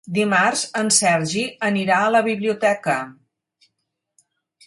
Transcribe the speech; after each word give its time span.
Dimarts 0.17 0.61
en 0.79 0.87
Sergi 0.95 1.43
anirà 1.67 1.99
a 2.05 2.09
la 2.15 2.23
biblioteca. 2.29 2.95